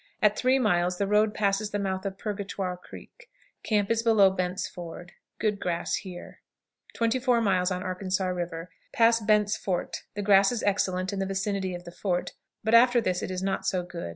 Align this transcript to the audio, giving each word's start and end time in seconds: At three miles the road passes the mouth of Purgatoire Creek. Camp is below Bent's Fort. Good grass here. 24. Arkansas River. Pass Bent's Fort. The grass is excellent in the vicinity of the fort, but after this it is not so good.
At 0.19 0.35
three 0.35 0.57
miles 0.57 0.97
the 0.97 1.05
road 1.05 1.31
passes 1.35 1.69
the 1.69 1.77
mouth 1.77 2.07
of 2.07 2.17
Purgatoire 2.17 2.75
Creek. 2.77 3.29
Camp 3.61 3.91
is 3.91 4.01
below 4.01 4.31
Bent's 4.31 4.67
Fort. 4.67 5.11
Good 5.37 5.59
grass 5.59 5.97
here. 5.97 6.39
24. 6.95 7.47
Arkansas 7.47 8.25
River. 8.27 8.71
Pass 8.93 9.19
Bent's 9.19 9.55
Fort. 9.55 10.01
The 10.15 10.23
grass 10.23 10.51
is 10.51 10.63
excellent 10.63 11.13
in 11.13 11.19
the 11.19 11.27
vicinity 11.29 11.75
of 11.75 11.83
the 11.83 11.91
fort, 11.91 12.31
but 12.63 12.73
after 12.73 12.99
this 12.99 13.21
it 13.21 13.29
is 13.29 13.43
not 13.43 13.67
so 13.67 13.83
good. 13.83 14.09